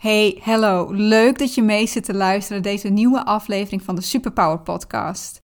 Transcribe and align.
Hey, 0.00 0.40
hallo. 0.42 0.90
Leuk 0.92 1.38
dat 1.38 1.54
je 1.54 1.62
mee 1.62 1.86
zit 1.86 2.04
te 2.04 2.14
luisteren 2.14 2.62
naar 2.62 2.72
deze 2.72 2.88
nieuwe 2.88 3.24
aflevering 3.24 3.82
van 3.82 3.94
de 3.94 4.00
Superpower 4.00 4.60
Podcast. 4.60 5.38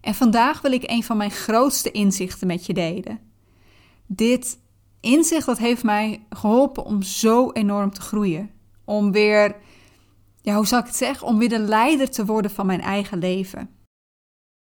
En 0.00 0.14
vandaag 0.14 0.60
wil 0.60 0.72
ik 0.72 0.90
een 0.90 1.02
van 1.02 1.16
mijn 1.16 1.30
grootste 1.30 1.90
inzichten 1.90 2.46
met 2.46 2.66
je 2.66 2.74
delen. 2.74 3.20
Dit 4.06 4.58
inzicht 5.00 5.46
dat 5.46 5.58
heeft 5.58 5.82
mij 5.82 6.26
geholpen 6.30 6.84
om 6.84 7.02
zo 7.02 7.50
enorm 7.50 7.90
te 7.90 8.00
groeien. 8.00 8.50
Om 8.84 9.12
weer, 9.12 9.56
ja, 10.40 10.54
hoe 10.54 10.66
zal 10.66 10.78
ik 10.78 10.86
het 10.86 10.96
zeggen, 10.96 11.26
om 11.26 11.38
weer 11.38 11.48
de 11.48 11.58
leider 11.58 12.10
te 12.10 12.24
worden 12.24 12.50
van 12.50 12.66
mijn 12.66 12.80
eigen 12.80 13.18
leven. 13.18 13.70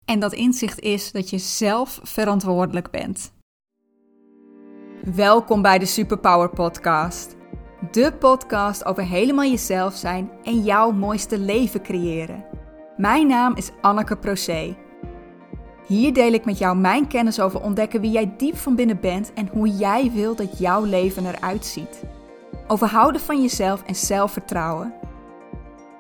En 0.06 0.20
dat 0.20 0.34
inzicht 0.34 0.80
is 0.80 1.12
dat 1.12 1.30
je 1.30 1.38
zelf 1.38 2.00
verantwoordelijk 2.04 2.92
bent. 2.92 3.34
Welkom 5.16 5.62
bij 5.62 5.80
de 5.80 5.86
Superpower 5.86 6.50
Podcast. 6.50 7.38
De 7.80 8.14
podcast 8.20 8.86
over 8.86 9.04
helemaal 9.04 9.46
jezelf 9.46 9.96
zijn 9.96 10.32
en 10.44 10.64
jouw 10.64 10.92
mooiste 10.92 11.38
leven 11.38 11.82
creëren. 11.82 12.46
Mijn 12.98 13.28
naam 13.28 13.56
is 13.56 13.72
Anneke 13.82 14.16
Procé. 14.16 14.76
Hier 15.86 16.14
deel 16.14 16.34
ik 16.34 16.46
met 16.46 16.58
jou 16.58 16.78
mijn 16.78 17.08
kennis 17.08 17.40
over 17.40 17.62
ontdekken 17.62 18.02
wie 18.02 18.12
jij 18.12 18.34
diep 18.38 18.58
van 18.58 18.76
binnen 18.76 19.00
bent 19.00 19.34
en 19.34 19.50
hoe 19.52 19.68
jij 19.68 20.12
wil 20.12 20.36
dat 20.36 20.58
jouw 20.58 20.84
leven 20.84 21.26
eruit 21.26 21.66
ziet. 21.66 22.04
Over 22.68 22.88
houden 22.88 23.22
van 23.22 23.42
jezelf 23.42 23.84
en 23.84 23.96
zelfvertrouwen. 23.96 24.94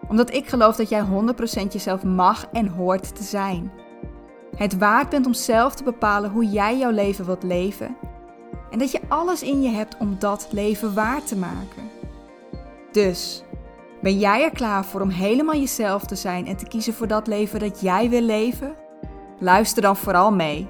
Omdat 0.07 0.33
ik 0.33 0.47
geloof 0.47 0.75
dat 0.75 0.89
jij 0.89 1.03
100% 1.03 1.67
jezelf 1.69 2.03
mag 2.03 2.45
en 2.51 2.67
hoort 2.67 3.15
te 3.15 3.23
zijn. 3.23 3.71
Het 4.55 4.77
waard 4.77 5.09
bent 5.09 5.25
om 5.25 5.33
zelf 5.33 5.75
te 5.75 5.83
bepalen 5.83 6.31
hoe 6.31 6.45
jij 6.45 6.77
jouw 6.77 6.91
leven 6.91 7.25
wilt 7.25 7.43
leven 7.43 7.95
en 8.71 8.79
dat 8.79 8.91
je 8.91 9.01
alles 9.07 9.43
in 9.43 9.61
je 9.61 9.69
hebt 9.69 9.97
om 9.97 10.19
dat 10.19 10.47
leven 10.51 10.93
waar 10.93 11.23
te 11.23 11.35
maken. 11.35 11.89
Dus, 12.91 13.43
ben 14.01 14.19
jij 14.19 14.43
er 14.43 14.51
klaar 14.51 14.85
voor 14.85 15.01
om 15.01 15.09
helemaal 15.09 15.55
jezelf 15.55 16.05
te 16.05 16.15
zijn 16.15 16.47
en 16.47 16.57
te 16.57 16.65
kiezen 16.65 16.93
voor 16.93 17.07
dat 17.07 17.27
leven 17.27 17.59
dat 17.59 17.81
jij 17.81 18.09
wil 18.09 18.21
leven? 18.21 18.75
Luister 19.39 19.81
dan 19.81 19.97
vooral 19.97 20.31
mee. 20.31 20.67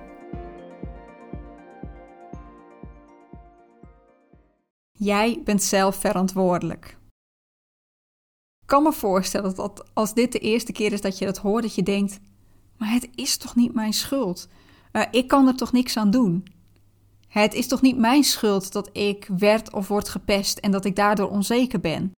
Jij 4.92 5.42
bent 5.44 5.64
zelf 5.64 5.96
verantwoordelijk. 5.96 6.98
Ik 8.62 8.76
kan 8.76 8.84
me 8.84 8.94
voorstellen 8.94 9.56
dat 9.56 9.86
als 9.94 10.14
dit 10.14 10.32
de 10.32 10.40
eerste 10.40 10.72
keer 10.72 10.94
is 10.94 11.02
dat 11.02 11.18
je 11.18 11.26
dat 11.26 11.38
hoort, 11.38 11.64
dat 11.64 11.76
je 11.76 11.84
denkt: 11.84 12.20
maar 12.78 12.92
het 12.92 13.10
is 13.16 13.38
toch 13.38 13.56
niet 13.56 13.74
mijn 13.74 13.94
schuld? 13.94 14.48
Uh, 14.92 15.04
ik 15.12 15.28
kan 15.28 15.48
er 15.48 15.56
toch 15.56 15.72
niks 15.72 15.98
aan 15.98 16.12
doen? 16.12 16.59
Het 17.30 17.54
is 17.54 17.68
toch 17.68 17.82
niet 17.82 17.98
mijn 17.98 18.24
schuld 18.24 18.72
dat 18.72 18.90
ik 18.98 19.26
werd 19.38 19.74
of 19.74 19.88
word 19.88 20.10
gepest 20.10 20.58
en 20.58 20.72
dat 20.72 20.86
ik 20.86 20.96
daardoor 20.96 21.30
onzeker 21.30 21.80
ben? 21.80 22.12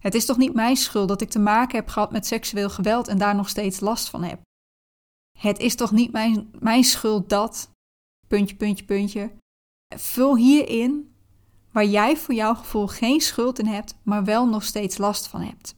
Het 0.00 0.14
is 0.14 0.24
toch 0.24 0.36
niet 0.36 0.54
mijn 0.54 0.76
schuld 0.76 1.08
dat 1.08 1.20
ik 1.20 1.30
te 1.30 1.38
maken 1.38 1.76
heb 1.76 1.88
gehad 1.88 2.12
met 2.12 2.26
seksueel 2.26 2.70
geweld 2.70 3.08
en 3.08 3.18
daar 3.18 3.34
nog 3.34 3.48
steeds 3.48 3.80
last 3.80 4.08
van 4.08 4.22
heb? 4.22 4.40
Het 5.38 5.58
is 5.58 5.74
toch 5.74 5.92
niet 5.92 6.12
mijn, 6.12 6.50
mijn 6.58 6.84
schuld 6.84 7.28
dat. 7.28 7.70
Puntje, 8.28 8.56
puntje, 8.56 8.84
puntje. 8.84 9.32
Vul 9.96 10.36
hierin 10.36 11.14
waar 11.70 11.84
jij 11.84 12.16
voor 12.16 12.34
jouw 12.34 12.54
gevoel 12.54 12.86
geen 12.86 13.20
schuld 13.20 13.58
in 13.58 13.66
hebt, 13.66 13.94
maar 14.02 14.24
wel 14.24 14.46
nog 14.46 14.64
steeds 14.64 14.98
last 14.98 15.26
van 15.26 15.40
hebt. 15.40 15.74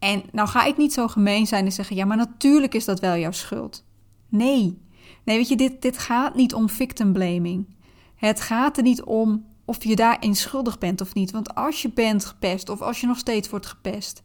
En 0.00 0.22
nou 0.32 0.48
ga 0.48 0.64
ik 0.64 0.76
niet 0.76 0.92
zo 0.92 1.08
gemeen 1.08 1.46
zijn 1.46 1.64
en 1.64 1.72
zeggen: 1.72 1.96
ja, 1.96 2.04
maar 2.04 2.16
natuurlijk 2.16 2.74
is 2.74 2.84
dat 2.84 3.00
wel 3.00 3.16
jouw 3.16 3.32
schuld. 3.32 3.84
Nee, 4.28 4.82
Nee, 5.24 5.36
weet 5.36 5.48
je, 5.48 5.56
dit, 5.56 5.82
dit 5.82 5.98
gaat 5.98 6.34
niet 6.34 6.54
om 6.54 6.68
victim 6.68 7.12
blaming. 7.12 7.76
Het 8.14 8.40
gaat 8.40 8.76
er 8.76 8.82
niet 8.82 9.02
om 9.02 9.46
of 9.64 9.84
je 9.84 9.96
daarin 9.96 10.36
schuldig 10.36 10.78
bent 10.78 11.00
of 11.00 11.14
niet. 11.14 11.30
Want 11.30 11.54
als 11.54 11.82
je 11.82 11.92
bent 11.92 12.24
gepest 12.24 12.68
of 12.68 12.80
als 12.80 13.00
je 13.00 13.06
nog 13.06 13.18
steeds 13.18 13.48
wordt 13.48 13.66
gepest, 13.66 14.22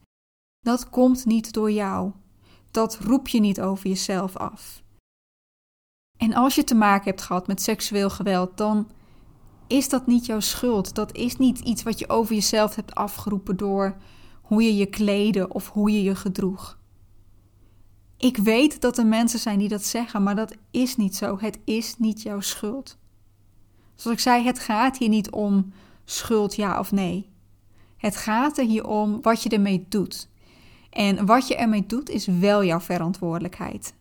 dat 0.59 0.89
komt 0.89 1.25
niet 1.25 1.53
door 1.53 1.71
jou. 1.71 2.11
Dat 2.71 2.97
roep 2.97 3.27
je 3.27 3.39
niet 3.39 3.61
over 3.61 3.87
jezelf 3.87 4.35
af. 4.35 4.83
En 6.17 6.33
als 6.33 6.55
je 6.55 6.63
te 6.63 6.75
maken 6.75 7.09
hebt 7.09 7.21
gehad 7.21 7.47
met 7.47 7.61
seksueel 7.61 8.09
geweld, 8.09 8.57
dan 8.57 8.89
is 9.67 9.89
dat 9.89 10.07
niet 10.07 10.25
jouw 10.25 10.39
schuld. 10.39 10.95
Dat 10.95 11.15
is 11.15 11.37
niet 11.37 11.59
iets 11.59 11.83
wat 11.83 11.99
je 11.99 12.09
over 12.09 12.35
jezelf 12.35 12.75
hebt 12.75 12.95
afgeroepen 12.95 13.57
door 13.57 13.97
hoe 14.41 14.63
je 14.63 14.75
je 14.75 14.85
kleden 14.85 15.51
of 15.51 15.69
hoe 15.69 15.91
je 15.91 16.03
je 16.03 16.15
gedroeg. 16.15 16.79
Ik 18.17 18.37
weet 18.37 18.81
dat 18.81 18.97
er 18.97 19.05
mensen 19.05 19.39
zijn 19.39 19.59
die 19.59 19.69
dat 19.69 19.83
zeggen, 19.83 20.23
maar 20.23 20.35
dat 20.35 20.55
is 20.71 20.95
niet 20.95 21.15
zo. 21.15 21.39
Het 21.39 21.59
is 21.63 21.97
niet 21.97 22.21
jouw 22.21 22.39
schuld. 22.39 22.97
Zoals 23.95 24.17
ik 24.17 24.23
zei, 24.23 24.43
het 24.45 24.59
gaat 24.59 24.97
hier 24.97 25.09
niet 25.09 25.29
om 25.29 25.73
schuld 26.05 26.55
ja 26.55 26.79
of 26.79 26.91
nee. 26.91 27.29
Het 27.97 28.15
gaat 28.15 28.57
er 28.57 28.65
hier 28.65 28.87
om 28.87 29.21
wat 29.21 29.43
je 29.43 29.49
ermee 29.49 29.85
doet. 29.89 30.29
En 30.89 31.25
wat 31.25 31.47
je 31.47 31.55
ermee 31.55 31.85
doet 31.85 32.09
is 32.09 32.25
wel 32.25 32.63
jouw 32.63 32.79
verantwoordelijkheid. 32.79 33.93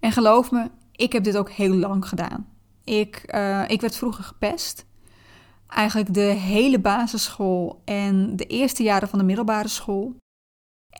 En 0.00 0.12
geloof 0.12 0.50
me, 0.50 0.70
ik 0.92 1.12
heb 1.12 1.24
dit 1.24 1.36
ook 1.36 1.50
heel 1.50 1.74
lang 1.74 2.08
gedaan. 2.08 2.48
Ik, 2.84 3.34
uh, 3.34 3.68
ik 3.68 3.80
werd 3.80 3.96
vroeger 3.96 4.24
gepest. 4.24 4.86
Eigenlijk 5.66 6.14
de 6.14 6.20
hele 6.20 6.80
basisschool 6.80 7.82
en 7.84 8.36
de 8.36 8.46
eerste 8.46 8.82
jaren 8.82 9.08
van 9.08 9.18
de 9.18 9.24
middelbare 9.24 9.68
school. 9.68 10.16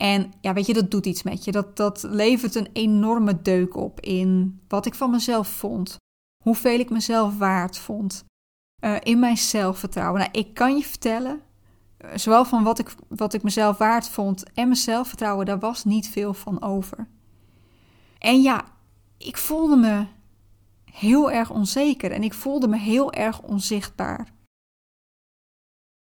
En 0.00 0.32
ja, 0.40 0.52
weet 0.52 0.66
je, 0.66 0.74
dat 0.74 0.90
doet 0.90 1.06
iets 1.06 1.22
met 1.22 1.44
je. 1.44 1.52
Dat, 1.52 1.76
dat 1.76 2.02
levert 2.02 2.54
een 2.54 2.68
enorme 2.72 3.42
deuk 3.42 3.76
op 3.76 4.00
in 4.00 4.60
wat 4.68 4.86
ik 4.86 4.94
van 4.94 5.10
mezelf 5.10 5.48
vond. 5.48 5.96
Hoeveel 6.44 6.78
ik 6.78 6.90
mezelf 6.90 7.38
waard 7.38 7.78
vond. 7.78 8.24
Uh, 8.84 8.96
in 9.02 9.18
mijn 9.18 9.36
zelfvertrouwen. 9.36 10.20
Nou, 10.20 10.32
ik 10.32 10.54
kan 10.54 10.76
je 10.76 10.82
vertellen, 10.82 11.40
uh, 12.04 12.10
zowel 12.14 12.44
van 12.44 12.62
wat 12.62 12.78
ik, 12.78 12.94
wat 13.08 13.34
ik 13.34 13.42
mezelf 13.42 13.78
waard 13.78 14.08
vond 14.08 14.52
en 14.52 14.64
mijn 14.64 14.76
zelfvertrouwen, 14.76 15.46
daar 15.46 15.58
was 15.58 15.84
niet 15.84 16.08
veel 16.08 16.34
van 16.34 16.62
over. 16.62 17.08
En 18.18 18.42
ja, 18.42 18.64
ik 19.18 19.36
voelde 19.36 19.76
me 19.76 20.06
heel 20.84 21.30
erg 21.30 21.50
onzeker 21.50 22.12
en 22.12 22.22
ik 22.22 22.34
voelde 22.34 22.68
me 22.68 22.76
heel 22.76 23.12
erg 23.12 23.42
onzichtbaar. 23.42 24.32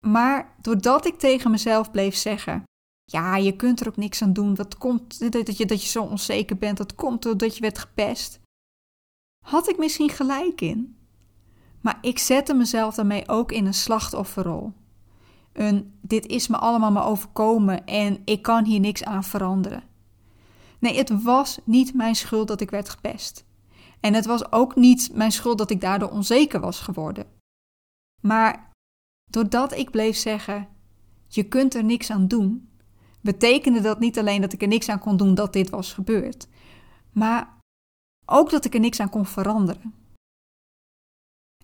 Maar 0.07 0.55
doordat 0.61 1.07
ik 1.07 1.19
tegen 1.19 1.51
mezelf 1.51 1.91
bleef 1.91 2.15
zeggen: 2.15 2.69
ja, 3.11 3.37
je 3.37 3.57
kunt 3.57 3.81
er 3.81 3.89
ook 3.89 3.97
niks 3.97 4.23
aan 4.23 4.33
doen. 4.33 4.55
Dat 4.55 4.79
komt 4.79 5.33
dat 5.33 5.57
je, 5.57 5.67
dat 5.67 5.83
je 5.83 5.89
zo 5.89 6.03
onzeker 6.03 6.57
bent. 6.57 6.77
Dat 6.77 6.95
komt 6.95 7.23
doordat 7.23 7.55
je 7.55 7.61
werd 7.61 7.79
gepest. 7.79 8.41
Had 9.45 9.69
ik 9.69 9.79
misschien 9.79 10.11
gelijk 10.11 10.61
in? 10.61 10.97
Maar 11.81 11.99
ik 12.01 12.19
zette 12.19 12.55
mezelf 12.55 12.95
daarmee 12.95 13.29
ook 13.29 13.53
in 13.53 13.67
een 13.67 13.75
slachtofferrol. 13.75 14.73
Een 15.53 15.99
dit 16.01 16.27
is 16.27 16.49
me 16.49 16.57
allemaal 16.57 16.91
maar 16.91 17.07
overkomen 17.07 17.87
en 17.87 18.23
ik 18.25 18.43
kan 18.43 18.65
hier 18.65 18.81
niks 18.81 19.05
aan 19.05 19.25
veranderen. 19.25 19.83
Nee, 20.79 20.97
het 20.97 21.23
was 21.23 21.59
niet 21.65 21.95
mijn 21.95 22.15
schuld 22.15 22.49
dat 22.49 22.61
ik 22.61 22.71
werd 22.71 22.89
gepest. 22.89 23.45
En 24.01 24.15
het 24.15 24.27
was 24.27 24.53
ook 24.53 24.77
niet 24.77 25.11
mijn 25.13 25.33
schuld 25.33 25.59
dat 25.59 25.71
ik 25.71 25.81
daardoor 25.81 26.11
onzeker 26.11 26.61
was 26.61 26.81
geworden. 26.81 27.27
Maar 28.23 28.71
doordat 29.31 29.73
ik 29.73 29.91
bleef 29.91 30.17
zeggen: 30.17 30.69
je 31.29 31.43
kunt 31.43 31.75
er 31.75 31.85
niks 31.85 32.11
aan 32.11 32.29
doen, 32.29 32.70
betekende 33.21 33.81
dat 33.81 34.01
niet 34.01 34.19
alleen 34.19 34.41
dat 34.41 34.53
ik 34.53 34.63
er 34.63 34.69
niks 34.69 34.89
aan 34.89 34.99
kon 34.99 35.17
doen 35.17 35.35
dat 35.35 35.53
dit 35.53 35.71
was 35.71 35.93
gebeurd, 35.93 36.49
maar 37.13 37.59
ook 38.27 38.51
dat 38.51 38.65
ik 38.65 38.75
er 38.75 38.81
niks 38.81 39.01
aan 39.01 39.11
kon 39.11 39.27
veranderen. 39.27 39.95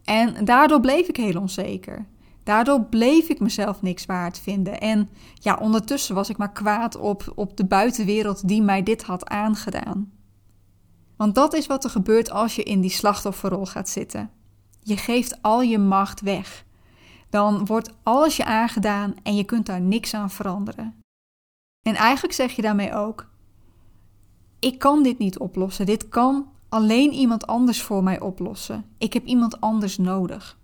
En 0.05 0.45
daardoor 0.45 0.81
bleef 0.81 1.09
ik 1.09 1.17
heel 1.17 1.41
onzeker. 1.41 2.07
Daardoor 2.43 2.85
bleef 2.85 3.29
ik 3.29 3.41
mezelf 3.41 3.83
niks 3.83 4.07
waard 4.07 4.39
vinden. 4.39 4.81
En 4.81 5.09
ja, 5.35 5.57
ondertussen 5.61 6.15
was 6.15 6.29
ik 6.29 6.37
maar 6.37 6.53
kwaad 6.53 6.97
op, 6.97 7.33
op 7.35 7.57
de 7.57 7.65
buitenwereld 7.65 8.49
die 8.49 8.63
mij 8.63 8.83
dit 8.83 9.03
had 9.03 9.29
aangedaan. 9.29 10.13
Want 11.17 11.35
dat 11.35 11.55
is 11.55 11.67
wat 11.67 11.85
er 11.85 11.91
gebeurt 11.91 12.31
als 12.31 12.57
je 12.57 12.63
in 12.63 12.81
die 12.81 12.91
slachtofferrol 12.91 13.67
gaat 13.67 13.89
zitten. 13.89 14.31
Je 14.81 14.97
geeft 14.97 15.43
al 15.43 15.63
je 15.63 15.79
macht 15.79 16.21
weg. 16.21 16.65
Dan 17.31 17.65
wordt 17.65 17.95
alles 18.03 18.37
je 18.37 18.45
aangedaan 18.45 19.15
en 19.23 19.37
je 19.37 19.45
kunt 19.45 19.67
daar 19.67 19.81
niks 19.81 20.15
aan 20.15 20.31
veranderen. 20.31 20.95
En 21.87 21.95
eigenlijk 21.95 22.35
zeg 22.35 22.53
je 22.53 22.63
daarmee 22.63 22.95
ook: 22.95 23.29
ik 24.59 24.79
kan 24.79 25.03
dit 25.03 25.19
niet 25.19 25.39
oplossen. 25.39 25.87
Dit 25.87 26.09
kan 26.09 26.49
alleen 26.69 27.13
iemand 27.13 27.47
anders 27.47 27.83
voor 27.83 28.03
mij 28.03 28.21
oplossen. 28.21 28.85
Ik 28.99 29.13
heb 29.13 29.25
iemand 29.25 29.61
anders 29.61 29.99
nodig. 29.99 30.59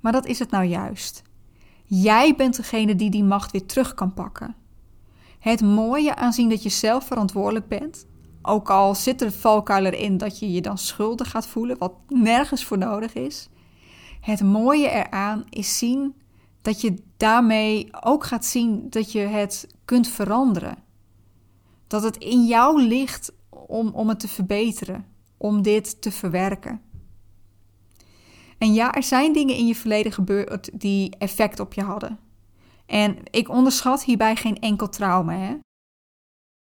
Maar 0.00 0.12
dat 0.12 0.26
is 0.26 0.38
het 0.38 0.50
nou 0.50 0.64
juist. 0.64 1.22
Jij 1.84 2.34
bent 2.36 2.56
degene 2.56 2.96
die 2.96 3.10
die 3.10 3.24
macht 3.24 3.50
weer 3.50 3.66
terug 3.66 3.94
kan 3.94 4.14
pakken. 4.14 4.54
Het 5.38 5.60
mooie 5.60 6.14
aanzien 6.14 6.48
dat 6.48 6.62
je 6.62 6.68
zelf 6.68 7.04
verantwoordelijk 7.04 7.68
bent, 7.68 8.06
ook 8.42 8.70
al 8.70 8.94
zit 8.94 9.22
er 9.22 9.32
valkuil 9.32 9.84
erin 9.84 10.18
dat 10.18 10.38
je 10.38 10.52
je 10.52 10.60
dan 10.60 10.78
schuldig 10.78 11.30
gaat 11.30 11.46
voelen, 11.46 11.78
wat 11.78 11.92
nergens 12.08 12.64
voor 12.64 12.78
nodig 12.78 13.14
is. 13.14 13.48
Het 14.20 14.42
mooie 14.42 14.90
eraan 14.90 15.44
is 15.48 15.78
zien 15.78 16.14
dat 16.62 16.80
je 16.80 17.02
daarmee 17.16 17.88
ook 18.00 18.24
gaat 18.24 18.44
zien 18.44 18.90
dat 18.90 19.12
je 19.12 19.18
het 19.18 19.66
kunt 19.84 20.08
veranderen. 20.08 20.76
Dat 21.86 22.02
het 22.02 22.16
in 22.16 22.46
jou 22.46 22.82
ligt 22.82 23.32
om, 23.48 23.88
om 23.88 24.08
het 24.08 24.20
te 24.20 24.28
verbeteren, 24.28 25.06
om 25.36 25.62
dit 25.62 26.02
te 26.02 26.10
verwerken. 26.10 26.80
En 28.58 28.72
ja, 28.72 28.94
er 28.94 29.02
zijn 29.02 29.32
dingen 29.32 29.56
in 29.56 29.66
je 29.66 29.74
verleden 29.74 30.12
gebeurd 30.12 30.80
die 30.80 31.16
effect 31.18 31.60
op 31.60 31.72
je 31.72 31.82
hadden. 31.82 32.18
En 32.86 33.16
ik 33.30 33.48
onderschat 33.48 34.04
hierbij 34.04 34.36
geen 34.36 34.58
enkel 34.58 34.88
trauma. 34.88 35.32
Hè? 35.32 35.56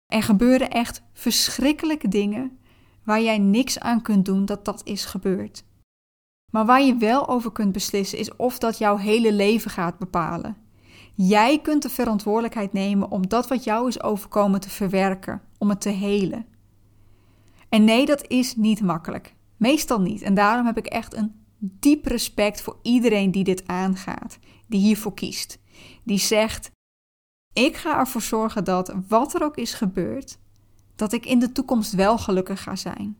Er 0.06 0.24
gebeuren 0.24 0.69
echt 0.69 1.01
verschrikkelijke 1.13 2.07
dingen 2.07 2.59
waar 3.04 3.21
jij 3.21 3.38
niks 3.38 3.80
aan 3.80 4.01
kunt 4.01 4.25
doen 4.25 4.45
dat 4.45 4.65
dat 4.65 4.81
is 4.83 5.06
gebeurd. 5.06 5.63
Maar 6.51 6.65
waar 6.65 6.81
je 6.81 6.95
wel 6.95 7.27
over 7.27 7.51
kunt 7.51 7.71
beslissen 7.71 8.18
is 8.18 8.36
of 8.36 8.57
dat 8.57 8.77
jouw 8.77 8.98
hele 8.98 9.33
leven 9.33 9.71
gaat 9.71 9.98
bepalen. 9.98 10.57
Jij 11.15 11.59
kunt 11.59 11.81
de 11.81 11.89
verantwoordelijkheid 11.89 12.74
nemen 12.74 13.12
om 13.12 13.27
dat 13.27 13.48
wat 13.48 13.63
jou 13.63 13.88
is 13.88 14.03
overkomen 14.03 14.59
te 14.59 14.69
verwerken, 14.69 15.42
om 15.57 15.69
het 15.69 15.81
te 15.81 15.89
helen. 15.89 16.45
En 17.69 17.83
nee, 17.83 18.06
dat 18.06 18.27
is 18.27 18.56
niet 18.56 18.81
makkelijk. 18.81 19.36
Meestal 19.57 20.01
niet. 20.01 20.21
En 20.21 20.33
daarom 20.33 20.65
heb 20.65 20.77
ik 20.77 20.86
echt 20.86 21.15
een 21.15 21.42
diep 21.57 22.06
respect 22.06 22.62
voor 22.62 22.77
iedereen 22.81 23.31
die 23.31 23.44
dit 23.44 23.68
aangaat, 23.68 24.39
die 24.68 24.80
hiervoor 24.80 25.13
kiest. 25.13 25.59
Die 26.04 26.18
zegt: 26.18 26.71
Ik 27.54 27.75
ga 27.75 28.00
ervoor 28.00 28.21
zorgen 28.21 28.63
dat 28.63 28.95
wat 29.07 29.33
er 29.33 29.44
ook 29.44 29.57
is 29.57 29.74
gebeurd, 29.74 30.39
dat 30.95 31.13
ik 31.13 31.25
in 31.25 31.39
de 31.39 31.51
toekomst 31.51 31.94
wel 31.94 32.18
gelukkig 32.18 32.63
ga 32.63 32.75
zijn. 32.75 33.18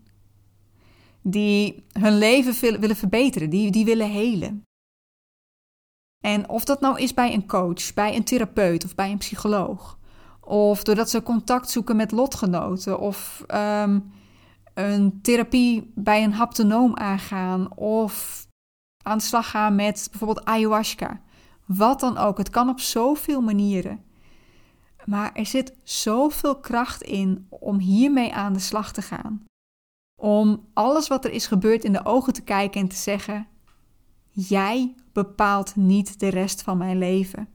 Die 1.22 1.86
hun 1.92 2.18
leven 2.18 2.80
willen 2.80 2.96
verbeteren, 2.96 3.50
die, 3.50 3.72
die 3.72 3.86
willen 3.86 4.10
helen. 4.10 4.64
En 6.22 6.50
of 6.50 6.64
dat 6.64 6.82
nou 6.82 7.00
is 7.00 7.14
bij 7.14 7.34
een 7.34 7.48
coach, 7.48 7.94
bij 7.94 8.16
een 8.16 8.24
therapeut 8.24 8.86
of 8.86 8.96
bij 8.96 9.12
een 9.12 9.18
psycholoog. 9.18 10.00
Of 10.40 10.84
doordat 10.84 11.10
ze 11.10 11.24
contact 11.24 11.70
zoeken 11.70 11.96
met 11.96 12.12
lotgenoten. 12.12 13.00
Of 13.00 13.44
ehm, 13.48 14.00
een 14.74 15.20
therapie 15.22 15.92
bij 15.96 16.24
een 16.24 16.34
haptonoom 16.34 16.98
aangaan. 16.98 17.78
Of 17.78 18.46
aan 19.04 19.18
de 19.18 19.24
slag 19.24 19.50
gaan 19.50 19.76
met 19.76 20.08
bijvoorbeeld 20.10 20.46
ayahuasca. 20.46 21.22
Wat 21.66 22.00
dan 22.00 22.18
ook. 22.18 22.38
Het 22.38 22.50
kan 22.50 22.70
op 22.70 22.80
zoveel 22.80 23.42
manieren. 23.42 24.04
Maar 25.06 25.34
er 25.34 25.46
zit 25.46 25.78
zoveel 25.84 26.60
kracht 26.60 27.02
in 27.02 27.48
om 27.50 27.80
hiermee 27.80 28.34
aan 28.34 28.54
de 28.54 28.60
slag 28.60 28.92
te 28.94 29.02
gaan. 29.02 29.46
Om 30.22 30.68
alles 30.74 31.08
wat 31.08 31.26
er 31.26 31.32
is 31.32 31.48
gebeurd 31.48 31.84
in 31.84 31.92
de 31.92 32.06
ogen 32.06 32.34
te 32.34 32.42
kijken 32.42 32.82
en 32.82 32.88
te 32.88 32.96
zeggen: 32.96 33.48
Jij 34.30 34.96
bepaalt 35.14 35.76
niet 35.76 36.20
de 36.20 36.28
rest 36.28 36.62
van 36.62 36.78
mijn 36.78 36.98
leven. 36.98 37.50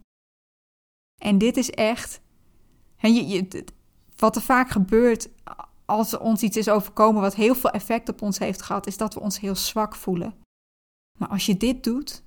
En 1.22 1.38
dit 1.38 1.56
is 1.56 1.70
echt. 1.70 2.20
je, 2.96 3.26
je, 3.26 3.64
wat 4.16 4.36
er 4.36 4.42
vaak 4.42 4.70
gebeurt 4.70 5.28
als 5.84 6.12
er 6.12 6.20
ons 6.20 6.42
iets 6.42 6.56
is 6.56 6.68
overkomen 6.68 7.20
wat 7.20 7.34
heel 7.34 7.54
veel 7.54 7.70
effect 7.70 8.08
op 8.08 8.22
ons 8.22 8.38
heeft 8.38 8.62
gehad, 8.62 8.86
is 8.86 8.96
dat 8.96 9.14
we 9.14 9.20
ons 9.20 9.40
heel 9.40 9.56
zwak 9.56 9.94
voelen. 9.94 10.34
Maar 11.18 11.28
als 11.28 11.46
je 11.46 11.56
dit 11.56 11.84
doet, 11.84 12.22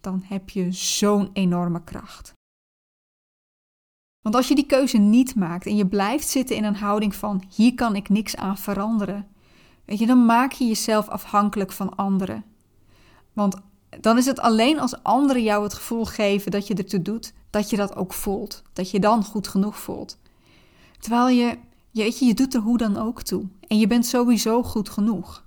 dan 0.00 0.22
heb 0.24 0.50
je 0.50 0.72
zo'n 0.72 1.30
enorme 1.32 1.84
kracht. 1.84 2.32
Want 4.20 4.34
als 4.34 4.48
je 4.48 4.54
die 4.54 4.66
keuze 4.66 4.98
niet 4.98 5.34
maakt 5.34 5.66
en 5.66 5.76
je 5.76 5.86
blijft 5.86 6.28
zitten 6.28 6.56
in 6.56 6.64
een 6.64 6.76
houding 6.76 7.14
van 7.14 7.42
hier 7.54 7.74
kan 7.74 7.96
ik 7.96 8.08
niks 8.08 8.36
aan 8.36 8.58
veranderen, 8.58 9.28
weet 9.88 9.98
je, 9.98 10.06
dan 10.06 10.26
maak 10.26 10.52
je 10.52 10.66
jezelf 10.66 11.08
afhankelijk 11.08 11.72
van 11.72 11.96
anderen. 11.96 12.44
Want 13.32 13.56
dan 14.00 14.16
is 14.16 14.26
het 14.26 14.40
alleen 14.40 14.80
als 14.80 15.02
anderen 15.02 15.42
jou 15.42 15.62
het 15.62 15.74
gevoel 15.74 16.04
geven 16.04 16.50
dat 16.50 16.66
je 16.66 16.74
ertoe 16.74 17.02
doet, 17.02 17.32
dat 17.50 17.70
je 17.70 17.76
dat 17.76 17.96
ook 17.96 18.12
voelt. 18.12 18.62
Dat 18.72 18.90
je 18.90 19.00
dan 19.00 19.24
goed 19.24 19.48
genoeg 19.48 19.78
voelt. 19.78 20.18
Terwijl 20.98 21.28
je, 21.28 21.58
je, 21.90 22.24
je 22.26 22.34
doet 22.34 22.54
er 22.54 22.60
hoe 22.60 22.78
dan 22.78 22.96
ook 22.96 23.22
toe. 23.22 23.46
En 23.66 23.78
je 23.78 23.86
bent 23.86 24.06
sowieso 24.06 24.62
goed 24.62 24.88
genoeg. 24.88 25.44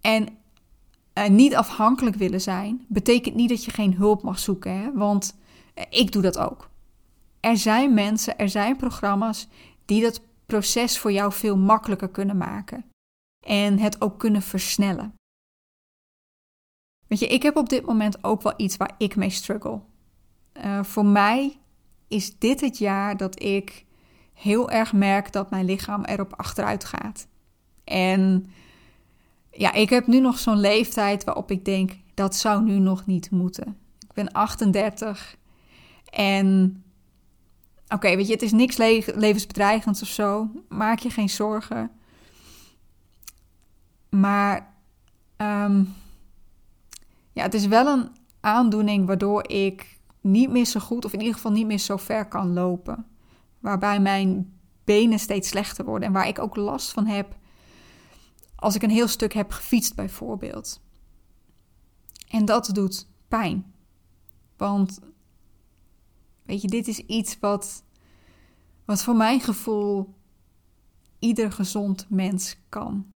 En 0.00 0.28
uh, 1.18 1.28
niet 1.28 1.54
afhankelijk 1.54 2.16
willen 2.16 2.40
zijn, 2.40 2.84
betekent 2.88 3.34
niet 3.34 3.48
dat 3.48 3.64
je 3.64 3.70
geen 3.70 3.94
hulp 3.94 4.22
mag 4.22 4.38
zoeken. 4.38 4.78
Hè? 4.78 4.92
Want 4.92 5.36
uh, 5.74 5.84
ik 5.90 6.12
doe 6.12 6.22
dat 6.22 6.38
ook. 6.38 6.70
Er 7.40 7.56
zijn 7.56 7.94
mensen, 7.94 8.38
er 8.38 8.48
zijn 8.48 8.76
programma's 8.76 9.48
die 9.84 10.02
dat 10.02 10.20
proces 10.52 10.98
voor 10.98 11.12
jou 11.12 11.32
veel 11.32 11.56
makkelijker 11.56 12.08
kunnen 12.08 12.36
maken. 12.36 12.84
En 13.46 13.78
het 13.78 14.00
ook 14.00 14.18
kunnen 14.18 14.42
versnellen. 14.42 15.14
Weet 17.06 17.18
je, 17.18 17.26
ik 17.26 17.42
heb 17.42 17.56
op 17.56 17.68
dit 17.68 17.86
moment 17.86 18.24
ook 18.24 18.42
wel 18.42 18.54
iets 18.56 18.76
waar 18.76 18.94
ik 18.98 19.16
mee 19.16 19.30
struggle. 19.30 19.80
Uh, 20.64 20.82
voor 20.82 21.06
mij 21.06 21.60
is 22.08 22.38
dit 22.38 22.60
het 22.60 22.78
jaar 22.78 23.16
dat 23.16 23.42
ik 23.42 23.84
heel 24.32 24.70
erg 24.70 24.92
merk 24.92 25.32
dat 25.32 25.50
mijn 25.50 25.64
lichaam 25.64 26.04
erop 26.04 26.34
achteruit 26.36 26.84
gaat. 26.84 27.26
En 27.84 28.46
ja, 29.50 29.72
ik 29.72 29.90
heb 29.90 30.06
nu 30.06 30.20
nog 30.20 30.38
zo'n 30.38 30.60
leeftijd 30.60 31.24
waarop 31.24 31.50
ik 31.50 31.64
denk, 31.64 31.92
dat 32.14 32.36
zou 32.36 32.62
nu 32.62 32.78
nog 32.78 33.06
niet 33.06 33.30
moeten. 33.30 33.78
Ik 33.98 34.12
ben 34.12 34.32
38 34.32 35.36
en 36.10 36.76
oké, 37.92 38.16
weet 38.16 38.26
je, 38.26 38.32
het 38.32 38.42
is 38.42 38.52
niks 38.52 38.76
le 38.76 39.12
levensbedreigends 39.14 40.02
of 40.02 40.08
zo. 40.08 40.50
Maak 40.68 40.98
je 40.98 41.10
geen 41.10 41.30
zorgen. 41.30 41.90
Maar 44.08 44.74
um, 45.36 45.94
ja, 47.32 47.42
het 47.42 47.54
is 47.54 47.66
wel 47.66 47.86
een 47.86 48.08
aandoening 48.40 49.06
waardoor 49.06 49.48
ik 49.48 49.98
niet 50.20 50.50
meer 50.50 50.64
zo 50.64 50.80
goed, 50.80 51.04
of 51.04 51.12
in 51.12 51.18
ieder 51.18 51.34
geval 51.34 51.52
niet 51.52 51.66
meer 51.66 51.78
zo 51.78 51.96
ver 51.96 52.28
kan 52.28 52.52
lopen. 52.52 53.06
Waarbij 53.58 54.00
mijn 54.00 54.52
benen 54.84 55.18
steeds 55.18 55.48
slechter 55.48 55.84
worden 55.84 56.08
en 56.08 56.14
waar 56.14 56.28
ik 56.28 56.38
ook 56.38 56.56
last 56.56 56.92
van 56.92 57.06
heb 57.06 57.36
als 58.62 58.74
ik 58.74 58.82
een 58.82 58.90
heel 58.90 59.08
stuk 59.08 59.32
heb 59.32 59.50
gefietst, 59.50 59.94
bijvoorbeeld. 59.94 60.80
En 62.28 62.44
dat 62.44 62.70
doet 62.72 63.06
pijn. 63.28 63.74
Want, 64.56 64.98
weet 66.52 66.62
je, 66.62 66.68
dit 66.68 66.88
is 66.88 66.98
iets 66.98 67.38
wat, 67.40 67.84
wat 68.84 69.02
voor 69.02 69.16
mijn 69.16 69.40
gevoel 69.40 70.14
ieder 71.18 71.52
gezond 71.52 72.06
mens 72.08 72.56
kan. 72.68 73.06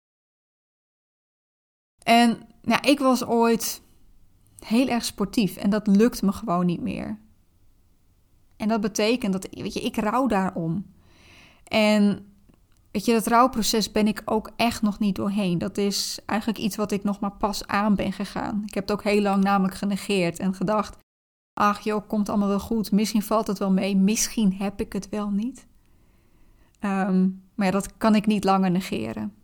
En 2.03 2.49
ja, 2.63 2.83
ik 2.83 2.99
was 2.99 3.25
ooit 3.25 3.83
heel 4.59 4.89
erg 4.89 5.05
sportief 5.05 5.57
en 5.57 5.71
dat 5.71 5.87
lukt 5.87 6.23
me 6.23 6.33
gewoon 6.33 6.67
niet 6.67 6.81
meer. 6.81 7.19
En 8.57 8.69
dat 8.69 8.81
betekent 8.81 9.33
dat, 9.33 9.49
weet 9.51 9.75
je, 9.75 9.81
ik 9.81 9.97
rouw 9.97 10.27
daarom. 10.27 10.95
En 11.65 12.33
weet 12.91 13.05
je, 13.05 13.13
dat 13.13 13.27
rouwproces 13.27 13.93
ben 13.93 14.07
ik 14.07 14.23
ook 14.25 14.51
echt 14.57 14.83
nog 14.83 14.99
niet 14.99 15.17
doorheen. 15.17 15.59
Dat 15.59 15.79
is 15.79 16.19
eigenlijk 16.27 16.61
iets 16.61 16.77
wat 16.77 16.93
ik 16.93 17.05
nog 17.05 17.21
maar 17.21 17.37
pas 17.37 17.67
aan 17.67 17.95
ben 17.95 18.13
gegaan. 18.13 18.63
Ik 18.67 18.75
heb 18.75 18.89
het 18.89 18.99
ook 18.99 19.05
heel 19.05 19.23
lang 19.23 19.43
namelijk 19.45 19.75
genegeerd 19.75 20.39
en 20.39 20.55
gedacht, 20.55 21.05
ach 21.59 21.81
joh, 21.81 22.09
komt 22.09 22.29
allemaal 22.29 22.49
wel 22.49 22.61
goed. 22.61 22.93
Misschien 22.93 23.23
valt 23.23 23.47
het 23.47 23.59
wel 23.59 23.71
mee, 23.71 23.97
misschien 23.97 24.55
heb 24.55 24.81
ik 24.81 24.93
het 24.93 25.09
wel 25.09 25.31
niet. 25.31 25.67
Ehm, 26.79 27.29
maar 27.55 27.67
ja, 27.67 27.73
dat 27.73 27.97
kan 27.97 28.15
ik 28.15 28.27
niet 28.27 28.45
langer 28.45 28.71
negeren. 28.71 29.35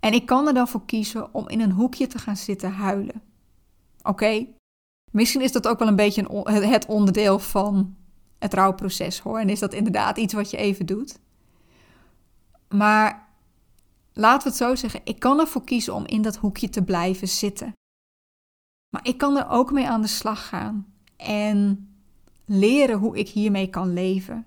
En 0.00 0.12
ik 0.12 0.26
kan 0.26 0.46
er 0.46 0.54
dan 0.54 0.68
voor 0.68 0.84
kiezen 0.84 1.34
om 1.34 1.48
in 1.48 1.60
een 1.60 1.72
hoekje 1.72 2.06
te 2.06 2.18
gaan 2.18 2.36
zitten 2.36 2.72
huilen. 2.72 3.22
Oké, 4.02 4.46
misschien 5.10 5.42
is 5.42 5.52
dat 5.52 5.68
ook 5.68 5.78
wel 5.78 5.88
een 5.88 5.96
beetje 5.96 6.44
het 6.46 6.86
onderdeel 6.86 7.38
van 7.38 7.96
het 8.38 8.54
rouwproces 8.54 9.18
hoor. 9.18 9.38
En 9.38 9.48
is 9.48 9.58
dat 9.58 9.74
inderdaad 9.74 10.18
iets 10.18 10.34
wat 10.34 10.50
je 10.50 10.56
even 10.56 10.86
doet. 10.86 11.18
Maar 12.68 13.28
laten 14.12 14.42
we 14.42 14.48
het 14.48 14.58
zo 14.58 14.74
zeggen, 14.74 15.00
ik 15.04 15.18
kan 15.18 15.40
ervoor 15.40 15.64
kiezen 15.64 15.94
om 15.94 16.06
in 16.06 16.22
dat 16.22 16.36
hoekje 16.36 16.68
te 16.68 16.84
blijven 16.84 17.28
zitten. 17.28 17.72
Maar 18.92 19.06
ik 19.06 19.18
kan 19.18 19.36
er 19.36 19.48
ook 19.48 19.72
mee 19.72 19.88
aan 19.88 20.02
de 20.02 20.08
slag 20.08 20.48
gaan 20.48 20.86
en 21.16 21.88
leren 22.44 22.98
hoe 22.98 23.18
ik 23.18 23.28
hiermee 23.28 23.68
kan 23.68 23.92
leven 23.92 24.46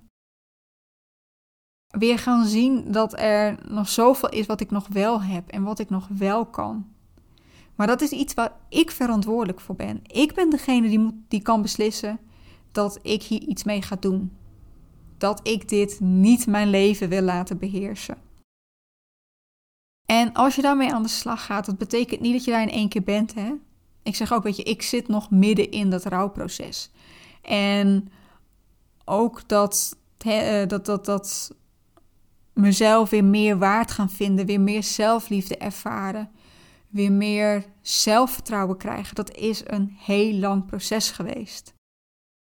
weer 1.97 2.19
gaan 2.19 2.45
zien 2.45 2.91
dat 2.91 3.19
er 3.19 3.57
nog 3.67 3.89
zoveel 3.89 4.29
is 4.29 4.45
wat 4.45 4.61
ik 4.61 4.71
nog 4.71 4.87
wel 4.87 5.21
heb 5.21 5.49
en 5.49 5.63
wat 5.63 5.79
ik 5.79 5.89
nog 5.89 6.07
wel 6.07 6.45
kan. 6.45 6.93
Maar 7.75 7.87
dat 7.87 8.01
is 8.01 8.11
iets 8.11 8.33
waar 8.33 8.51
ik 8.69 8.91
verantwoordelijk 8.91 9.59
voor 9.59 9.75
ben. 9.75 10.01
Ik 10.03 10.33
ben 10.33 10.49
degene 10.49 10.89
die, 10.89 10.99
moet, 10.99 11.13
die 11.27 11.41
kan 11.41 11.61
beslissen 11.61 12.19
dat 12.71 12.99
ik 13.01 13.23
hier 13.23 13.41
iets 13.41 13.63
mee 13.63 13.81
ga 13.81 13.95
doen. 13.95 14.37
Dat 15.17 15.47
ik 15.47 15.69
dit 15.69 15.99
niet 15.99 16.47
mijn 16.47 16.69
leven 16.69 17.09
wil 17.09 17.21
laten 17.21 17.57
beheersen. 17.57 18.17
En 20.05 20.33
als 20.33 20.55
je 20.55 20.61
daarmee 20.61 20.93
aan 20.93 21.03
de 21.03 21.09
slag 21.09 21.45
gaat, 21.45 21.65
dat 21.65 21.77
betekent 21.77 22.21
niet 22.21 22.33
dat 22.33 22.43
je 22.45 22.51
daar 22.51 22.61
in 22.61 22.69
één 22.69 22.89
keer 22.89 23.03
bent. 23.03 23.33
Hè? 23.33 23.53
Ik 24.05 24.15
zeg 24.15 24.33
ook, 24.33 24.43
weet 24.43 24.55
je, 24.55 24.63
ik 24.63 24.81
zit 24.81 25.07
nog 25.07 25.31
midden 25.31 25.71
in 25.71 25.89
dat 25.89 26.05
rouwproces. 26.05 26.91
En 27.41 28.09
ook 29.05 29.47
dat, 29.47 29.97
eh, 30.17 30.67
dat, 30.67 30.85
dat, 30.85 31.05
dat 31.05 31.55
mezelf 32.53 33.09
weer 33.09 33.23
meer 33.23 33.57
waard 33.57 33.91
gaan 33.91 34.09
vinden, 34.09 34.45
weer 34.45 34.61
meer 34.61 34.83
zelfliefde 34.83 35.57
ervaren, 35.57 36.31
weer 36.89 37.11
meer 37.11 37.65
zelfvertrouwen 37.81 38.77
krijgen. 38.77 39.15
Dat 39.15 39.35
is 39.35 39.61
een 39.65 39.95
heel 39.99 40.33
lang 40.33 40.65
proces 40.65 41.11
geweest. 41.11 41.73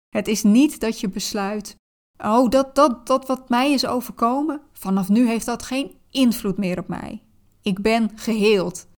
Het 0.08 0.28
is 0.28 0.42
niet 0.42 0.80
dat 0.80 1.00
je 1.00 1.08
besluit, 1.08 1.76
oh, 2.18 2.48
dat, 2.48 2.74
dat, 2.74 3.06
dat 3.06 3.26
wat 3.26 3.48
mij 3.48 3.72
is 3.72 3.86
overkomen, 3.86 4.60
vanaf 4.72 5.08
nu 5.08 5.26
heeft 5.26 5.46
dat 5.46 5.62
geen 5.62 5.94
invloed 6.10 6.58
meer 6.58 6.78
op 6.78 6.88
mij. 6.88 7.22
Ik 7.62 7.82
ben 7.82 8.10
geheeld. 8.14 8.90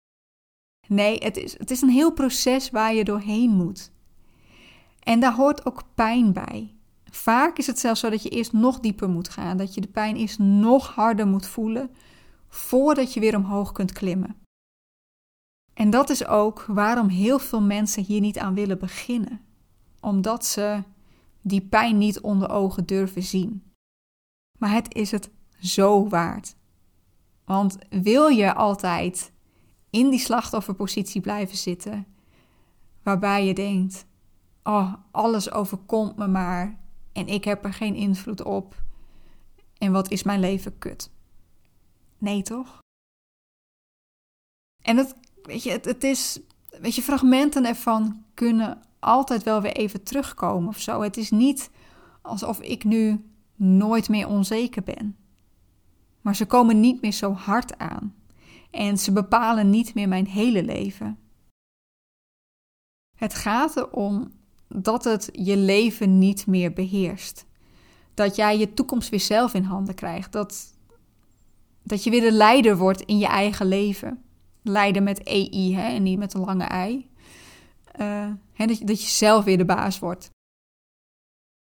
Nee, 0.87 1.17
het 1.17 1.37
is, 1.37 1.57
het 1.57 1.71
is 1.71 1.81
een 1.81 1.89
heel 1.89 2.11
proces 2.11 2.69
waar 2.69 2.93
je 2.93 3.03
doorheen 3.03 3.49
moet. 3.49 3.91
En 4.99 5.19
daar 5.19 5.33
hoort 5.33 5.65
ook 5.65 5.83
pijn 5.95 6.33
bij. 6.33 6.73
Vaak 7.03 7.57
is 7.57 7.67
het 7.67 7.79
zelfs 7.79 7.99
zo 7.99 8.09
dat 8.09 8.23
je 8.23 8.29
eerst 8.29 8.53
nog 8.53 8.79
dieper 8.79 9.09
moet 9.09 9.29
gaan, 9.29 9.57
dat 9.57 9.73
je 9.73 9.81
de 9.81 9.87
pijn 9.87 10.15
eerst 10.15 10.39
nog 10.39 10.87
harder 10.95 11.27
moet 11.27 11.47
voelen 11.47 11.89
voordat 12.47 13.13
je 13.13 13.19
weer 13.19 13.35
omhoog 13.35 13.71
kunt 13.71 13.91
klimmen. 13.91 14.35
En 15.73 15.89
dat 15.89 16.09
is 16.09 16.25
ook 16.25 16.65
waarom 16.67 17.07
heel 17.07 17.39
veel 17.39 17.61
mensen 17.61 18.03
hier 18.03 18.21
niet 18.21 18.39
aan 18.39 18.53
willen 18.53 18.79
beginnen, 18.79 19.41
omdat 19.99 20.45
ze 20.45 20.83
die 21.41 21.61
pijn 21.61 21.97
niet 21.97 22.19
onder 22.19 22.49
ogen 22.49 22.85
durven 22.85 23.23
zien. 23.23 23.63
Maar 24.59 24.71
het 24.71 24.93
is 24.93 25.11
het 25.11 25.29
zo 25.59 26.07
waard. 26.07 26.55
Want 27.45 27.77
wil 27.89 28.27
je 28.27 28.53
altijd 28.53 29.31
in 29.95 30.09
die 30.09 30.19
slachtofferpositie 30.19 31.21
blijven 31.21 31.57
zitten, 31.57 32.05
waarbij 33.03 33.45
je 33.45 33.53
denkt: 33.53 34.05
oh, 34.63 34.93
alles 35.11 35.51
overkomt 35.51 36.17
me 36.17 36.27
maar 36.27 36.79
en 37.13 37.27
ik 37.27 37.43
heb 37.43 37.65
er 37.65 37.73
geen 37.73 37.95
invloed 37.95 38.43
op. 38.43 38.83
En 39.77 39.91
wat 39.91 40.11
is 40.11 40.23
mijn 40.23 40.39
leven 40.39 40.77
kut? 40.77 41.11
Nee, 42.17 42.41
toch? 42.41 42.79
En 44.81 44.97
het, 44.97 45.15
weet 45.43 45.63
je, 45.63 45.71
het, 45.71 45.85
het 45.85 46.03
is, 46.03 46.39
weet 46.79 46.95
je, 46.95 47.01
fragmenten 47.01 47.65
ervan 47.65 48.23
kunnen 48.33 48.81
altijd 48.99 49.43
wel 49.43 49.61
weer 49.61 49.75
even 49.75 50.03
terugkomen 50.03 50.69
of 50.69 50.79
zo. 50.79 51.01
Het 51.01 51.17
is 51.17 51.31
niet 51.31 51.69
alsof 52.21 52.59
ik 52.59 52.83
nu 52.83 53.29
nooit 53.55 54.09
meer 54.09 54.27
onzeker 54.27 54.83
ben. 54.83 55.17
Maar 56.21 56.35
ze 56.35 56.45
komen 56.45 56.79
niet 56.79 57.01
meer 57.01 57.11
zo 57.11 57.33
hard 57.33 57.77
aan. 57.77 58.15
En 58.75 58.97
ze 58.97 59.11
bepalen 59.11 59.69
niet 59.69 59.93
meer 59.93 60.07
mijn 60.07 60.27
hele 60.27 60.63
leven. 60.63 61.19
Het 63.17 63.33
gaat 63.33 63.77
erom 63.77 64.31
dat 64.67 65.03
het 65.03 65.29
je 65.31 65.57
leven 65.57 66.17
niet 66.17 66.47
meer 66.47 66.73
beheerst. 66.73 67.45
Dat 68.13 68.35
jij 68.35 68.57
je 68.57 68.73
toekomst 68.73 69.09
weer 69.09 69.19
zelf 69.19 69.53
in 69.53 69.63
handen 69.63 69.95
krijgt. 69.95 70.31
Dat, 70.31 70.77
dat 71.83 72.03
je 72.03 72.09
weer 72.09 72.21
de 72.21 72.31
leider 72.31 72.77
wordt 72.77 73.01
in 73.01 73.17
je 73.17 73.27
eigen 73.27 73.65
leven. 73.65 74.23
Leider 74.61 75.03
met 75.03 75.23
EI 75.23 75.75
hè, 75.75 75.87
en 75.87 76.03
niet 76.03 76.19
met 76.19 76.33
een 76.33 76.45
lange 76.45 76.63
ei. 76.63 77.09
Uh, 77.99 78.31
hè, 78.53 78.65
dat, 78.65 78.77
je, 78.77 78.85
dat 78.85 79.01
je 79.01 79.07
zelf 79.07 79.43
weer 79.43 79.57
de 79.57 79.65
baas 79.65 79.99
wordt. 79.99 80.29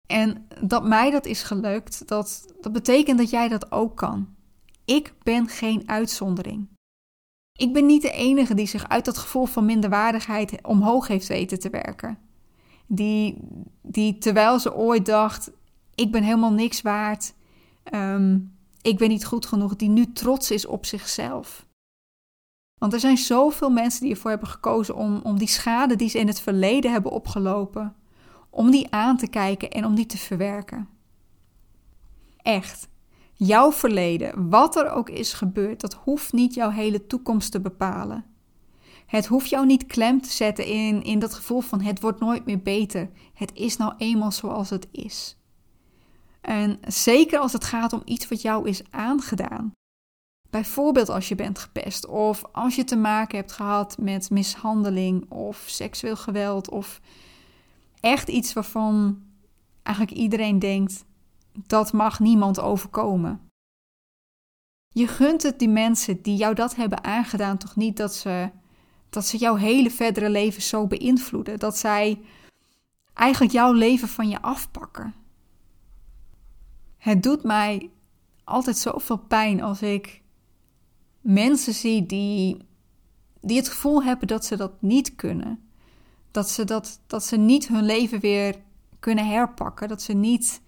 En 0.06 0.48
dat 0.60 0.84
mij 0.84 1.10
dat 1.10 1.26
is 1.26 1.42
gelukt, 1.42 2.08
dat, 2.08 2.54
dat 2.60 2.72
betekent 2.72 3.18
dat 3.18 3.30
jij 3.30 3.48
dat 3.48 3.72
ook 3.72 3.96
kan. 3.96 4.34
Ik 4.84 5.14
ben 5.22 5.48
geen 5.48 5.88
uitzondering. 5.88 6.74
Ik 7.56 7.72
ben 7.72 7.86
niet 7.86 8.02
de 8.02 8.10
enige 8.10 8.54
die 8.54 8.66
zich 8.66 8.88
uit 8.88 9.04
dat 9.04 9.18
gevoel 9.18 9.46
van 9.46 9.64
minderwaardigheid 9.64 10.58
omhoog 10.62 11.08
heeft 11.08 11.26
weten 11.26 11.58
te 11.58 11.70
werken. 11.70 12.18
Die, 12.86 13.36
die 13.82 14.18
terwijl 14.18 14.58
ze 14.58 14.74
ooit 14.74 15.06
dacht: 15.06 15.50
ik 15.94 16.12
ben 16.12 16.22
helemaal 16.22 16.52
niks 16.52 16.82
waard, 16.82 17.34
ehm, 17.82 18.38
ik 18.82 18.98
ben 18.98 19.08
niet 19.08 19.24
goed 19.24 19.46
genoeg, 19.46 19.76
die 19.76 19.88
nu 19.88 20.12
trots 20.12 20.50
is 20.50 20.66
op 20.66 20.86
zichzelf. 20.86 21.66
Want 22.78 22.92
er 22.92 23.00
zijn 23.00 23.16
zoveel 23.16 23.70
mensen 23.70 24.02
die 24.02 24.10
ervoor 24.10 24.30
hebben 24.30 24.48
gekozen 24.48 24.94
om, 24.94 25.20
om 25.22 25.38
die 25.38 25.48
schade 25.48 25.96
die 25.96 26.08
ze 26.08 26.18
in 26.18 26.26
het 26.26 26.40
verleden 26.40 26.92
hebben 26.92 27.12
opgelopen, 27.12 27.96
om 28.50 28.70
die 28.70 28.90
aan 28.90 29.16
te 29.16 29.26
kijken 29.26 29.70
en 29.70 29.84
om 29.84 29.94
die 29.94 30.06
te 30.06 30.18
verwerken. 30.18 30.88
Echt, 32.36 32.88
jouw 33.36 33.72
verleden, 33.72 34.48
wat 34.48 34.76
er 34.76 34.90
ook 34.90 35.10
is 35.10 35.32
gebeurd, 35.32 35.80
dat 35.80 35.94
hoeft 35.94 36.32
niet 36.32 36.54
jouw 36.54 36.70
hele 36.70 37.06
toekomst 37.06 37.52
te 37.52 37.60
bepalen. 37.60 38.24
Het 39.06 39.26
hoeft 39.26 39.48
jou 39.48 39.66
niet 39.66 39.86
klem 39.86 40.20
te 40.20 40.30
zetten 40.30 40.66
in, 40.66 41.02
in 41.02 41.18
dat 41.18 41.34
gevoel 41.34 41.60
van 41.60 41.80
het 41.80 42.00
wordt 42.00 42.20
nooit 42.20 42.44
meer 42.44 42.62
beter. 42.62 43.10
Het 43.34 43.50
is 43.54 43.76
nou 43.76 43.94
eenmaal 43.96 44.32
zoals 44.32 44.70
het 44.70 44.88
is. 44.90 45.36
En 46.40 46.78
zeker 46.86 47.38
als 47.38 47.52
het 47.52 47.64
gaat 47.64 47.92
om 47.92 48.02
iets 48.04 48.28
wat 48.28 48.42
jou 48.42 48.68
is 48.68 48.82
aangedaan. 48.90 49.72
Bijvoorbeeld 50.50 51.08
als 51.08 51.28
je 51.28 51.34
bent 51.34 51.58
gepest 51.58 52.06
of 52.06 52.44
als 52.52 52.76
je 52.76 52.84
te 52.84 52.96
maken 52.96 53.38
hebt 53.38 53.52
gehad 53.52 53.98
met 53.98 54.30
mishandeling 54.30 55.30
of 55.30 55.64
seksueel 55.66 56.16
geweld 56.16 56.70
of 56.70 57.00
echt 58.00 58.28
iets 58.28 58.52
waarvan 58.52 59.22
eigenlijk 59.82 60.16
iedereen 60.16 60.58
denkt 60.58 61.04
dat 61.66 61.92
mag 61.92 62.20
niemand 62.20 62.60
overkomen. 62.60 63.40
Je 64.88 65.06
gunt 65.06 65.42
het 65.42 65.58
die 65.58 65.68
mensen 65.68 66.22
die 66.22 66.36
jou 66.36 66.54
dat 66.54 66.76
hebben 66.76 67.04
aangedaan 67.04 67.58
toch 67.58 67.76
niet 67.76 67.96
dat 67.96 68.14
ze 68.14 68.50
dat 69.16 69.26
ze 69.26 69.36
jouw 69.36 69.54
hele 69.54 69.90
verdere 69.90 70.30
leven 70.30 70.62
zo 70.62 70.86
beïnvloeden. 70.86 71.58
Dat 71.58 71.78
zij 71.78 72.20
eigenlijk 73.14 73.52
jouw 73.52 73.72
leven 73.72 74.08
van 74.08 74.28
je 74.28 74.42
afpakken. 74.42 75.14
Het 76.96 77.22
doet 77.22 77.42
mij 77.42 77.90
altijd 78.44 78.78
zoveel 78.78 79.16
pijn 79.16 79.62
als 79.62 79.82
ik 79.82 80.22
mensen 81.20 81.74
zie 81.74 82.06
die, 82.06 82.56
die 83.40 83.56
het 83.56 83.68
gevoel 83.68 84.02
hebben 84.02 84.28
dat 84.28 84.44
ze 84.44 84.56
dat 84.56 84.82
niet 84.82 85.14
kunnen. 85.14 85.68
Dat 86.30 86.50
ze, 86.50 86.64
dat, 86.64 87.00
dat 87.06 87.24
ze 87.24 87.36
niet 87.36 87.68
hun 87.68 87.84
leven 87.84 88.20
weer 88.20 88.56
kunnen 89.00 89.26
herpakken. 89.26 89.88
Dat 89.88 90.02
ze 90.02 90.12
niet 90.12 90.60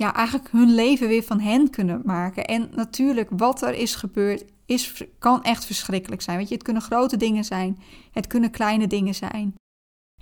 ja, 0.00 0.14
eigenlijk 0.14 0.50
hun 0.50 0.74
leven 0.74 1.08
weer 1.08 1.22
van 1.22 1.40
hen 1.40 1.70
kunnen 1.70 2.02
maken. 2.04 2.44
En 2.44 2.70
natuurlijk, 2.74 3.28
wat 3.32 3.62
er 3.62 3.74
is 3.74 3.94
gebeurd, 3.94 4.44
is, 4.66 5.04
kan 5.18 5.42
echt 5.42 5.64
verschrikkelijk 5.64 6.22
zijn. 6.22 6.36
Weet 6.38 6.48
je, 6.48 6.54
het 6.54 6.62
kunnen 6.62 6.82
grote 6.82 7.16
dingen 7.16 7.44
zijn, 7.44 7.78
het 8.10 8.26
kunnen 8.26 8.50
kleine 8.50 8.86
dingen 8.86 9.14
zijn. 9.14 9.54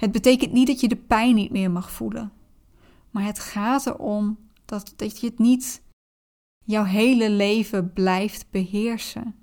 Het 0.00 0.12
betekent 0.12 0.52
niet 0.52 0.66
dat 0.66 0.80
je 0.80 0.88
de 0.88 0.96
pijn 0.96 1.34
niet 1.34 1.50
meer 1.50 1.70
mag 1.70 1.90
voelen. 1.90 2.32
Maar 3.10 3.22
het 3.22 3.38
gaat 3.38 3.86
erom 3.86 4.38
dat, 4.64 4.92
dat 4.96 5.20
je 5.20 5.26
het 5.26 5.38
niet 5.38 5.82
jouw 6.64 6.84
hele 6.84 7.30
leven 7.30 7.92
blijft 7.92 8.50
beheersen. 8.50 9.34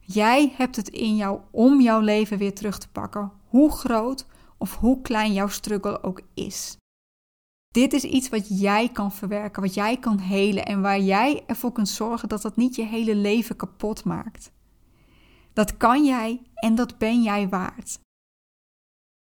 Jij 0.00 0.52
hebt 0.56 0.76
het 0.76 0.88
in 0.88 1.16
jou 1.16 1.40
om 1.50 1.80
jouw 1.80 2.00
leven 2.00 2.38
weer 2.38 2.54
terug 2.54 2.78
te 2.78 2.88
pakken, 2.88 3.32
hoe 3.46 3.72
groot 3.72 4.26
of 4.58 4.76
hoe 4.76 5.00
klein 5.00 5.32
jouw 5.32 5.48
struggle 5.48 6.02
ook 6.02 6.20
is. 6.34 6.76
Dit 7.76 7.92
is 7.92 8.04
iets 8.04 8.28
wat 8.28 8.60
jij 8.60 8.88
kan 8.88 9.12
verwerken, 9.12 9.62
wat 9.62 9.74
jij 9.74 9.96
kan 9.96 10.18
helen 10.18 10.66
en 10.66 10.80
waar 10.80 11.00
jij 11.00 11.44
ervoor 11.46 11.72
kunt 11.72 11.88
zorgen 11.88 12.28
dat 12.28 12.42
dat 12.42 12.56
niet 12.56 12.76
je 12.76 12.84
hele 12.84 13.14
leven 13.14 13.56
kapot 13.56 14.04
maakt. 14.04 14.52
Dat 15.52 15.76
kan 15.76 16.04
jij 16.04 16.42
en 16.54 16.74
dat 16.74 16.98
ben 16.98 17.22
jij 17.22 17.48
waard. 17.48 17.98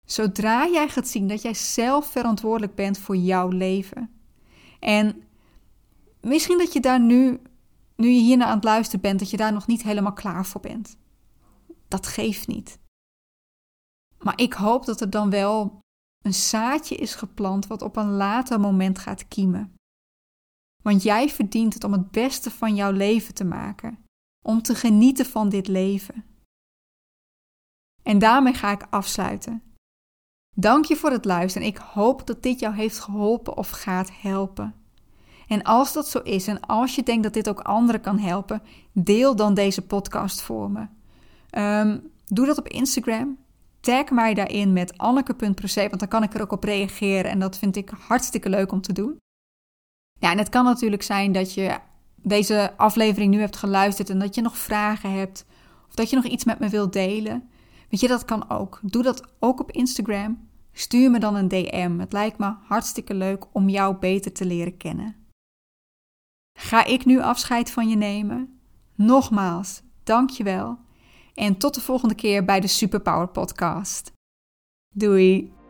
Zodra 0.07 0.67
jij 0.67 0.89
gaat 0.89 1.09
zien 1.09 1.29
dat 1.29 1.43
jij 1.43 1.55
zelf 1.55 2.07
verantwoordelijk 2.07 2.75
bent 2.75 2.99
voor 2.99 3.17
jouw 3.17 3.49
leven. 3.49 4.11
En 4.81 5.23
misschien 6.21 6.59
dat 6.59 6.73
je 6.73 6.81
daar 6.81 7.01
nu, 7.01 7.41
nu 7.97 8.09
je 8.09 8.21
hierna 8.21 8.47
aan 8.47 8.55
het 8.55 8.65
luisteren 8.65 9.01
bent, 9.01 9.19
dat 9.19 9.31
je 9.31 9.37
daar 9.37 9.53
nog 9.53 9.67
niet 9.67 9.83
helemaal 9.83 10.13
klaar 10.13 10.47
voor 10.47 10.61
bent. 10.61 10.97
Dat 11.89 12.07
geeft 12.07 12.47
niet. 12.47 12.79
Maar 14.19 14.41
ik 14.41 14.53
hoop 14.53 14.85
dat 14.85 15.01
er 15.01 15.11
dan 15.11 15.31
wel 15.31 15.82
een 16.23 16.35
zaadje 16.35 16.95
is 16.95 17.15
geplant 17.15 17.67
wat 17.67 17.83
op 17.83 17.97
een 17.97 18.11
later 18.11 18.61
moment 18.61 18.99
gaat 18.99 19.29
kiemen. 19.29 19.75
Want 20.83 21.03
jij 21.03 21.29
verdient 21.29 21.75
het 21.75 21.85
om 21.85 21.93
het 21.93 22.11
beste 22.11 22.51
van 22.51 22.75
jouw 22.75 22.93
leven 22.93 23.35
te 23.35 23.45
maken, 23.45 23.99
om 24.45 24.63
te 24.63 24.75
genieten 24.75 25.27
van 25.27 25.49
dit 25.49 25.69
leven. 25.69 26.25
En 28.03 28.19
daarmee 28.19 28.55
ga 28.55 28.71
ik 28.71 28.87
afsluiten. 28.91 29.63
Dank 30.57 30.85
je 30.85 30.97
voor 30.97 31.11
het 31.11 31.25
luisteren. 31.25 31.69
Ik 31.69 31.77
hoop 31.77 32.27
dat 32.27 32.43
dit 32.43 32.61
jou 32.61 32.75
heeft 32.75 32.99
geholpen 32.99 33.57
of 33.57 33.71
gaat 33.71 34.11
helpen. 34.21 34.75
En 35.49 35.63
als 35.63 35.93
dat 35.93 36.09
zo 36.09 36.19
is 36.19 36.47
en 36.47 36.61
als 36.61 36.95
je 36.95 37.03
denkt 37.03 37.23
dat 37.23 37.33
dit 37.33 37.49
ook 37.49 37.61
anderen 37.61 38.01
kan 38.01 38.19
helpen, 38.19 38.63
deel 38.93 39.37
dan 39.37 39.55
deze 39.55 39.87
podcast 39.87 40.43
voor 40.43 40.71
me. 40.71 40.87
Ehm, 41.51 41.99
doe 42.27 42.47
dat 42.47 42.59
op 42.59 42.69
Instagram. 42.69 43.39
Tag 43.83 44.11
mij 44.11 44.35
daarin 44.35 44.73
met 44.73 44.99
anneke.proce, 44.99 45.89
want 45.89 45.99
dan 45.99 46.09
kan 46.09 46.23
ik 46.23 46.35
er 46.35 46.41
ook 46.41 46.53
op 46.53 46.65
reageren 46.65 47.31
en 47.31 47.39
dat 47.39 47.59
vind 47.59 47.77
ik 47.77 47.91
hartstikke 47.91 48.49
leuk 48.49 48.73
om 48.73 48.81
te 48.81 48.93
doen. 48.93 49.17
Ja, 50.19 50.31
en 50.31 50.39
het 50.39 50.49
kan 50.49 50.65
natuurlijk 50.65 51.03
zijn 51.03 51.33
dat 51.33 51.55
je 51.55 51.79
deze 52.17 52.73
aflevering 52.77 53.35
nu 53.35 53.41
hebt 53.41 53.57
geluisterd 53.57 54.11
en 54.11 54.19
dat 54.19 54.35
je 54.35 54.41
nog 54.41 54.57
vragen 54.57 55.13
hebt 55.13 55.45
of 55.89 55.95
dat 55.95 56.11
je 56.11 56.17
nog 56.17 56.25
iets 56.25 56.45
met 56.45 56.59
me 56.59 56.69
wilt 56.69 56.93
delen. 56.93 57.49
Weet 57.89 58.01
je, 58.01 58.09
dat 58.09 58.25
kan 58.25 58.51
ook. 58.51 58.81
Doe 58.83 59.03
dat 59.03 59.33
ook 59.39 59.61
op 59.61 59.71
Instagram. 59.71 60.49
Stuur 60.73 61.11
me 61.11 61.19
dan 61.19 61.35
een 61.35 61.49
DM. 61.49 61.99
Het 61.99 62.13
lijkt 62.13 62.39
me 62.39 62.55
hartstikke 62.63 63.15
leuk 63.15 63.47
om 63.53 63.69
jou 63.69 63.97
beter 63.97 64.33
te 64.33 64.45
leren 64.45 64.77
kennen. 64.77 65.17
Ga 66.59 66.85
ik 66.85 67.05
nu 67.05 67.21
afscheid 67.21 67.71
van 67.71 67.89
je 67.89 67.97
nemen? 67.97 68.61
Nogmaals, 68.95 69.83
dank 70.03 70.31
je 70.31 70.45
wel. 70.45 70.79
En 71.35 71.57
tot 71.57 71.75
de 71.75 71.81
volgende 71.81 72.15
keer 72.15 72.45
bij 72.45 72.61
de 72.61 72.67
Superpower 72.67 73.29
Podcast. 73.29 74.13
Doei! 74.95 75.62